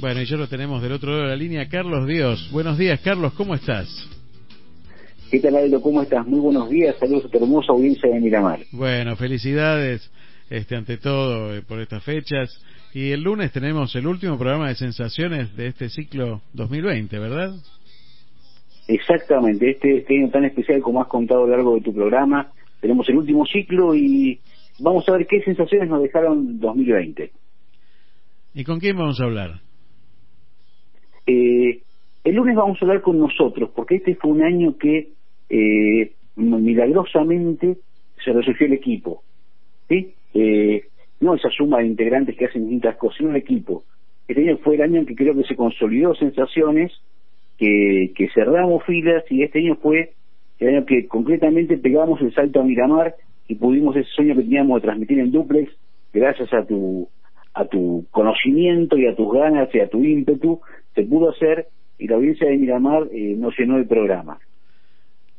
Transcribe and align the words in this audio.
Bueno, 0.00 0.22
y 0.22 0.26
ya 0.26 0.36
lo 0.36 0.46
tenemos 0.46 0.80
del 0.80 0.92
otro 0.92 1.10
lado 1.10 1.24
de 1.24 1.28
la 1.30 1.36
línea, 1.36 1.68
Carlos 1.68 2.06
Dios. 2.06 2.48
Buenos 2.52 2.78
días, 2.78 3.00
Carlos, 3.00 3.32
¿cómo 3.32 3.56
estás? 3.56 3.88
¿Qué 5.28 5.40
tal, 5.40 5.56
Aldo? 5.56 5.82
¿Cómo 5.82 6.00
estás? 6.02 6.24
Muy 6.24 6.38
buenos 6.38 6.70
días. 6.70 6.94
Saludos 7.00 7.24
a 7.24 7.28
tu 7.28 7.38
hermosa 7.38 7.72
audiencia 7.72 8.08
de 8.08 8.20
Miramar. 8.20 8.60
Bueno, 8.70 9.16
felicidades, 9.16 10.08
este, 10.50 10.76
ante 10.76 10.98
todo, 10.98 11.52
eh, 11.52 11.62
por 11.62 11.80
estas 11.80 12.04
fechas. 12.04 12.64
Y 12.94 13.10
el 13.10 13.22
lunes 13.22 13.50
tenemos 13.50 13.92
el 13.96 14.06
último 14.06 14.38
programa 14.38 14.68
de 14.68 14.76
sensaciones 14.76 15.56
de 15.56 15.66
este 15.66 15.88
ciclo 15.88 16.42
2020, 16.52 17.18
¿verdad? 17.18 17.54
Exactamente. 18.86 19.68
Este, 19.68 19.98
este 19.98 20.16
año 20.16 20.30
tan 20.30 20.44
especial 20.44 20.80
como 20.80 21.02
has 21.02 21.08
contado 21.08 21.42
a 21.42 21.46
lo 21.48 21.56
largo 21.56 21.74
de 21.74 21.80
tu 21.80 21.92
programa, 21.92 22.52
tenemos 22.80 23.08
el 23.08 23.16
último 23.16 23.44
ciclo 23.46 23.96
y 23.96 24.38
vamos 24.78 25.08
a 25.08 25.12
ver 25.12 25.26
qué 25.26 25.42
sensaciones 25.42 25.88
nos 25.88 26.02
dejaron 26.04 26.60
2020. 26.60 27.32
¿Y 28.54 28.62
con 28.62 28.78
quién 28.78 28.96
vamos 28.96 29.20
a 29.20 29.24
hablar? 29.24 29.67
El 32.24 32.34
lunes 32.34 32.56
vamos 32.56 32.78
a 32.80 32.84
hablar 32.84 33.02
con 33.02 33.18
nosotros, 33.18 33.70
porque 33.74 33.96
este 33.96 34.14
fue 34.16 34.32
un 34.32 34.42
año 34.42 34.76
que 34.76 35.08
eh, 35.48 36.12
milagrosamente 36.36 37.76
se 38.24 38.32
resurgió 38.32 38.66
el 38.66 38.74
equipo. 38.74 39.22
¿sí? 39.88 40.14
Eh, 40.34 40.84
no 41.20 41.34
esa 41.34 41.50
suma 41.50 41.78
de 41.78 41.86
integrantes 41.86 42.36
que 42.36 42.46
hacen 42.46 42.62
distintas 42.62 42.96
cosas, 42.96 43.18
sino 43.18 43.30
el 43.30 43.36
equipo. 43.36 43.84
Este 44.26 44.42
año 44.42 44.58
fue 44.58 44.74
el 44.74 44.82
año 44.82 45.00
en 45.00 45.06
que 45.06 45.14
creo 45.14 45.34
que 45.34 45.44
se 45.44 45.56
consolidó 45.56 46.14
sensaciones, 46.14 46.92
que, 47.56 48.12
que 48.14 48.28
cerramos 48.34 48.84
filas 48.84 49.24
y 49.30 49.42
este 49.42 49.60
año 49.60 49.76
fue 49.76 50.12
el 50.60 50.68
año 50.68 50.86
que 50.86 51.06
concretamente 51.06 51.76
pegamos 51.78 52.20
el 52.20 52.32
salto 52.34 52.60
a 52.60 52.64
Miramar 52.64 53.14
y 53.48 53.54
pudimos 53.54 53.96
ese 53.96 54.08
sueño 54.10 54.34
que 54.34 54.42
teníamos 54.42 54.80
de 54.80 54.86
transmitir 54.86 55.18
en 55.18 55.32
duplex 55.32 55.72
gracias 56.12 56.52
a 56.52 56.64
tu 56.64 57.08
a 57.54 57.64
tu 57.64 58.06
conocimiento 58.10 58.96
y 58.96 59.06
a 59.06 59.16
tus 59.16 59.32
ganas 59.32 59.68
y 59.74 59.80
a 59.80 59.88
tu 59.88 60.04
ímpetu 60.04 60.60
se 60.94 61.02
pudo 61.02 61.30
hacer 61.30 61.66
y 61.98 62.06
la 62.06 62.16
audiencia 62.16 62.48
de 62.48 62.56
Miramar 62.56 63.08
eh, 63.12 63.34
nos 63.36 63.56
llenó 63.58 63.76
el 63.76 63.86
programa. 63.86 64.38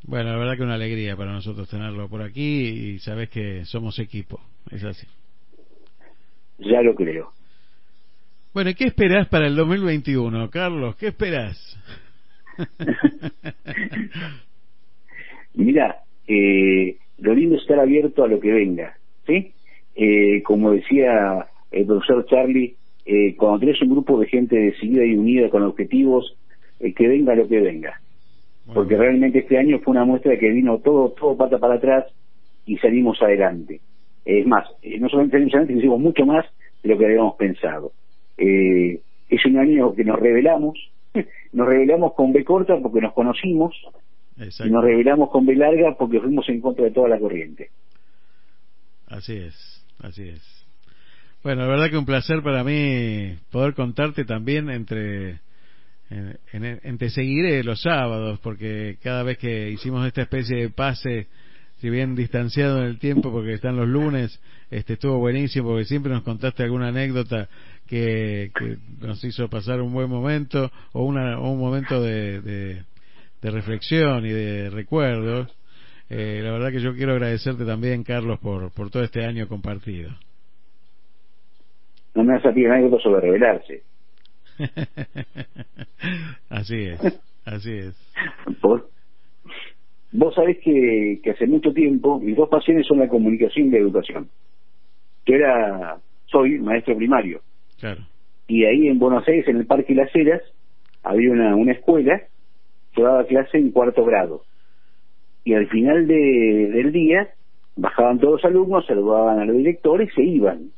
Bueno, 0.04 0.32
la 0.32 0.38
verdad 0.38 0.58
que 0.58 0.64
una 0.64 0.76
alegría 0.76 1.16
para 1.16 1.32
nosotros 1.32 1.70
tenerlo 1.70 2.08
por 2.10 2.22
aquí 2.22 2.68
y 2.94 3.00
sabes 3.00 3.30
que 3.30 3.66
somos 3.66 4.00
equipo, 4.00 4.40
es 4.72 4.84
así. 4.84 5.08
Ya 6.58 6.82
lo 6.82 6.96
creo. 6.96 7.32
Bueno, 8.54 8.72
¿qué 8.76 8.86
esperás 8.86 9.28
para 9.28 9.48
el 9.48 9.56
2021, 9.56 10.50
Carlos? 10.50 10.96
¿Qué 10.96 11.08
esperás? 11.08 11.78
Mira, 15.54 16.04
eh, 16.28 16.98
lo 17.20 17.34
lindo 17.34 17.56
es 17.56 17.62
estar 17.62 17.80
abierto 17.80 18.24
a 18.24 18.28
lo 18.28 18.40
que 18.40 18.52
venga, 18.52 18.98
¿sí? 19.28 19.52
Eh, 19.96 20.42
como 20.44 20.72
decía 20.72 21.48
el 21.72 21.86
profesor 21.86 22.26
Charlie, 22.26 22.76
eh, 23.06 23.36
cuando 23.36 23.60
tenés 23.60 23.82
un 23.82 23.92
grupo 23.92 24.20
de 24.20 24.28
gente 24.28 24.56
decidida 24.56 25.06
y 25.06 25.16
unida 25.16 25.50
con 25.50 25.64
objetivos, 25.64 26.38
eh, 26.80 26.94
que 26.94 27.08
venga 27.08 27.36
lo 27.36 27.48
que 27.48 27.60
venga. 27.60 28.00
Porque 28.74 28.96
realmente 28.96 29.40
este 29.40 29.58
año 29.58 29.80
fue 29.80 29.92
una 29.92 30.06
muestra 30.06 30.32
de 30.32 30.38
que 30.38 30.50
vino 30.52 30.78
todo, 30.80 31.10
todo 31.12 31.36
pata 31.36 31.58
para 31.58 31.76
atrás 31.76 32.06
y 32.66 32.78
salimos 32.78 33.20
adelante. 33.22 33.82
Es 34.26 34.46
más, 34.46 34.68
eh, 34.84 35.00
no 35.00 35.10
solamente 35.10 35.38
salimos 35.38 35.54
adelante, 35.56 35.74
hicimos 35.80 36.00
mucho 36.00 36.26
más 36.26 36.46
de 36.84 36.90
lo 36.90 36.98
que 36.98 37.06
habíamos 37.06 37.36
pensado. 37.36 37.92
Eh, 38.38 39.02
es 39.28 39.46
un 39.46 39.58
año 39.58 39.94
que 39.96 40.04
nos 40.04 40.20
revelamos, 40.20 40.78
nos 41.54 41.68
revelamos 41.68 42.14
con 42.14 42.32
B 42.32 42.44
corta 42.44 42.78
porque 42.80 43.02
nos 43.02 43.14
conocimos, 43.14 43.76
y 44.38 44.70
nos 44.70 44.84
revelamos 44.84 45.30
con 45.32 45.46
B 45.46 45.56
larga 45.56 45.96
porque 45.98 46.20
fuimos 46.20 46.48
en 46.48 46.62
contra 46.62 46.86
de 46.86 46.92
toda 46.92 47.10
la 47.10 47.20
corriente. 47.20 47.70
Así 49.08 49.36
es, 49.36 49.86
así 50.00 50.30
es. 50.30 50.66
Bueno, 51.44 51.64
la 51.64 51.68
verdad 51.68 51.90
que 51.90 51.98
un 51.98 52.06
placer 52.06 52.42
para 52.44 52.64
mí 52.64 53.36
poder 53.52 53.74
contarte 53.74 54.26
también 54.26 54.70
entre 54.70 55.40
en, 56.10 56.80
en, 56.84 56.98
te 56.98 57.10
seguiré 57.10 57.64
los 57.64 57.82
sábados 57.82 58.40
porque 58.40 58.98
cada 59.04 59.24
vez 59.24 59.38
que 59.38 59.70
hicimos 59.70 60.06
esta 60.08 60.24
especie 60.24 60.58
de 60.58 60.70
pase 60.70 61.28
si 61.78 61.90
bien 61.90 62.16
distanciado 62.16 62.80
en 62.80 62.86
el 62.86 63.00
tiempo 63.00 63.32
porque 63.32 63.54
están 63.54 63.78
los 63.78 63.88
lunes 63.88 64.42
este 64.72 64.94
estuvo 64.94 65.20
buenísimo 65.20 65.70
porque 65.70 65.86
siempre 65.86 66.12
nos 66.12 66.24
contaste 66.24 66.64
alguna 66.64 66.88
anécdota 66.88 67.48
que, 67.90 68.52
que 68.58 68.78
nos 69.02 69.24
hizo 69.24 69.50
pasar 69.50 69.82
un 69.82 69.92
buen 69.92 70.10
momento 70.10 70.72
o, 70.94 71.04
una, 71.04 71.40
o 71.40 71.52
un 71.52 71.60
momento 71.60 72.02
de, 72.02 72.40
de, 72.42 72.84
de, 73.42 73.52
reflexión 73.52 74.26
y 74.26 74.30
de 74.30 74.70
recuerdos. 74.70 75.52
Eh, 76.10 76.42
la 76.44 76.52
verdad 76.52 76.72
que 76.72 76.82
yo 76.82 76.94
quiero 76.94 77.14
agradecerte 77.14 77.66
también 77.66 78.04
Carlos 78.04 78.40
por, 78.40 78.72
por 78.72 78.92
todo 78.92 79.04
este 79.04 79.26
año 79.26 79.48
compartido. 79.48 80.12
No 82.14 82.24
me 82.24 82.36
has 82.36 82.44
salido 82.44 82.72
anécdota 82.72 83.02
sobre 83.02 83.22
revelarse 83.22 83.84
así 86.70 86.84
es, 86.84 87.22
así 87.46 87.72
es. 87.78 87.96
Vos 90.12 90.34
sabés 90.34 90.58
que, 90.60 91.20
que 91.24 91.32
hace 91.32 91.46
mucho 91.46 91.72
tiempo 91.72 92.20
mis 92.20 92.36
dos 92.36 92.50
pasiones 92.50 92.88
son 92.88 93.00
la 93.00 93.08
comunicación 93.08 93.68
y 93.68 93.72
la 93.72 93.78
educación. 93.78 94.28
Yo 95.26 95.36
era, 95.36 95.98
soy 96.26 96.60
maestro 96.60 96.96
primario. 96.98 97.42
Claro. 97.80 98.02
Y 98.48 98.66
ahí 98.66 98.88
en 98.88 98.98
Buenos 98.98 99.28
Aires, 99.28 99.48
en 99.48 99.58
el 99.58 99.68
Parque 99.68 99.94
Las 99.94 100.14
Heras, 100.16 100.42
había 101.04 101.32
una, 101.32 101.56
una 101.56 101.74
escuela 101.74 102.22
que 102.94 103.04
daba 103.04 103.26
clase 103.26 103.58
en 103.58 103.72
cuarto 103.72 104.04
grado. 104.04 104.44
Y 105.44 105.54
al 105.54 105.68
final 105.68 106.08
de, 106.08 106.72
del 106.74 106.92
día, 106.92 107.30
bajaban 107.76 108.20
todos 108.20 108.42
los 108.42 108.46
alumnos, 108.46 108.88
saludaban 108.88 109.40
a 109.40 109.46
los 109.46 109.58
directores 109.58 110.10
y 110.12 110.16
se 110.16 110.24
iban. 110.24 110.72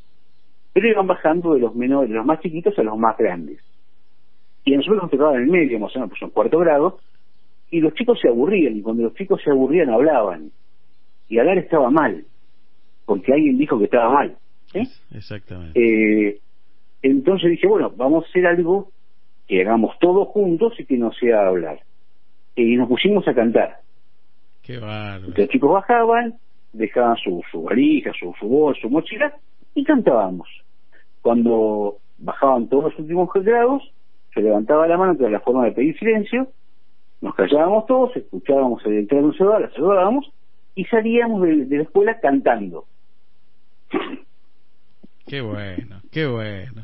Pero 0.73 0.89
iban 0.89 1.07
bajando 1.07 1.53
de 1.53 1.61
los 1.61 1.73
menores, 1.73 2.09
de 2.09 2.15
los 2.15 2.25
más 2.25 2.41
chiquitos 2.41 2.77
a 2.77 2.83
los 2.83 2.97
más 2.97 3.17
grandes 3.17 3.59
y 4.63 4.75
nosotros 4.75 5.03
nos 5.03 5.11
tocaba 5.11 5.35
en 5.35 5.43
el 5.43 5.47
medio, 5.47 5.79
pues 5.79 5.95
en 5.95 6.29
cuarto 6.29 6.59
grado, 6.59 6.99
y 7.69 7.79
los 7.79 7.93
chicos 7.93 8.19
se 8.21 8.27
aburrían, 8.27 8.77
y 8.77 8.81
cuando 8.81 9.03
los 9.03 9.15
chicos 9.15 9.41
se 9.43 9.51
aburrían 9.51 9.89
hablaban, 9.89 10.51
y 11.29 11.39
hablar 11.39 11.57
estaba 11.57 11.89
mal, 11.89 12.25
porque 13.05 13.33
alguien 13.33 13.57
dijo 13.57 13.77
que 13.79 13.85
estaba 13.85 14.11
mal. 14.13 14.35
Exactamente. 15.13 15.79
Eh, 15.79 16.39
entonces 17.01 17.49
dije, 17.51 17.67
bueno, 17.67 17.91
vamos 17.95 18.25
a 18.25 18.29
hacer 18.29 18.45
algo 18.45 18.89
que 19.47 19.61
hagamos 19.61 19.97
todos 19.99 20.27
juntos 20.29 20.73
y 20.79 20.85
que 20.85 20.97
no 20.97 21.11
sea 21.13 21.47
hablar. 21.47 21.79
Y 22.55 22.75
nos 22.75 22.87
pusimos 22.87 23.27
a 23.27 23.33
cantar. 23.33 23.79
Qué 24.61 24.77
bárbaro. 24.77 25.33
Los 25.35 25.49
chicos 25.49 25.71
bajaban, 25.71 26.35
dejaban 26.73 27.17
su, 27.17 27.41
su 27.51 27.63
valija, 27.63 28.11
su, 28.17 28.33
su 28.39 28.47
bolsa, 28.47 28.81
su 28.81 28.89
mochila, 28.89 29.33
y 29.73 29.83
cantábamos. 29.83 30.47
Cuando 31.21 31.97
bajaban 32.19 32.67
todos 32.67 32.85
los 32.85 32.99
últimos 32.99 33.29
grados, 33.33 33.91
se 34.33 34.41
levantaba 34.41 34.87
la 34.87 34.97
mano, 34.97 35.17
que 35.17 35.23
era 35.23 35.31
la 35.31 35.39
forma 35.39 35.65
de 35.65 35.71
pedir 35.71 35.97
silencio, 35.97 36.47
nos 37.21 37.35
callábamos 37.35 37.85
todos, 37.85 38.15
escuchábamos 38.15 38.83
el 38.85 39.07
director 39.07 39.23
un 39.23 39.61
la 39.61 39.71
saludábamos 39.71 40.31
y 40.75 40.85
salíamos 40.85 41.41
de, 41.43 41.77
la 41.77 41.83
escuela 41.83 42.19
cantando. 42.19 42.85
Qué 45.27 45.41
bueno, 45.41 46.01
qué 46.11 46.25
bueno. 46.25 46.83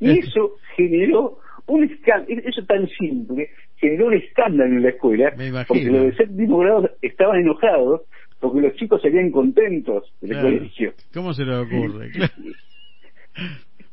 Y 0.00 0.18
eso 0.18 0.56
generó 0.76 1.38
un 1.66 1.84
escándalo, 1.84 2.40
eso 2.44 2.64
tan 2.64 2.88
simple, 2.88 3.50
generó 3.76 4.06
un 4.06 4.14
escándalo 4.14 4.76
en 4.76 4.82
la 4.82 4.88
escuela, 4.90 5.34
porque 5.66 5.84
los 5.84 6.04
de 6.04 6.16
séptimo 6.16 6.58
grado 6.58 6.90
estaban 7.02 7.40
enojados 7.40 8.02
porque 8.40 8.60
los 8.60 8.74
chicos 8.76 9.02
salían 9.02 9.30
contentos 9.30 10.12
del 10.20 10.40
colegio. 10.40 10.92
¿Cómo 11.12 11.34
se 11.34 11.44
les 11.44 11.56
ocurre? 11.56 12.10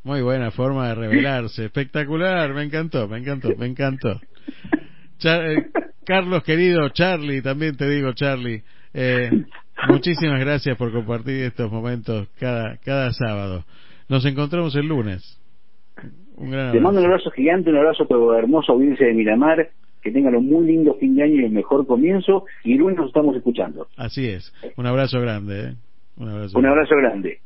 Muy 0.06 0.22
buena 0.22 0.52
forma 0.52 0.90
de 0.90 0.94
revelarse. 0.94 1.66
Espectacular, 1.66 2.54
me 2.54 2.62
encantó, 2.62 3.07
me 3.07 3.18
encantó, 3.18 3.50
me 3.57 3.66
encantó. 3.66 4.22
Eh, 5.24 5.66
Carlos, 6.06 6.44
querido, 6.44 6.88
Charlie, 6.90 7.42
también 7.42 7.75
te 7.75 7.90
digo, 7.90 8.13
Charlie, 8.13 8.62
eh, 8.94 9.31
muchísimas 9.90 10.40
gracias 10.40 10.78
por 10.78 10.92
compartir 10.92 11.46
estos 11.46 11.72
momentos 11.72 12.28
cada, 12.40 12.78
cada 12.86 13.12
sábado. 13.13 13.66
Nos 14.07 14.24
encontramos 14.28 14.75
el 14.75 14.86
lunes. 14.86 15.42
Un 16.36 16.52
gran 16.52 16.72
Te 16.72 16.80
mando 16.80 17.00
un 17.00 17.07
abrazo 17.07 17.31
gigante, 17.31 17.72
un 17.72 17.78
abrazo 17.78 18.04
a 18.04 18.07
tu 18.07 18.31
hermosa 18.34 18.74
audiencia 18.74 19.07
de 19.07 19.13
Miramar. 19.13 19.69
Que 20.04 20.12
tengan 20.12 20.36
un 20.36 20.46
muy 20.46 20.68
lindo 20.68 20.94
fin 21.00 21.16
de 21.16 21.24
año 21.24 21.42
y 21.42 21.46
el 21.46 21.52
mejor 21.52 21.88
comienzo. 21.88 22.46
Y 22.63 22.74
el 22.74 22.78
lunes 22.78 22.98
nos 22.98 23.07
estamos 23.07 23.36
escuchando. 23.36 23.88
Así 23.98 24.28
es. 24.28 24.54
Un 24.78 24.86
abrazo 24.86 25.19
grande. 25.19 25.69
¿eh? 25.69 25.74
Un 26.18 26.30
abrazo, 26.30 26.60
un 26.60 26.66
abrazo 26.68 26.96
grande. 26.96 27.40